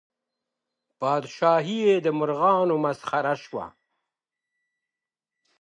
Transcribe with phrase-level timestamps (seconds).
[0.99, 3.65] پاچهي یې د مرغانو مسخره سوه.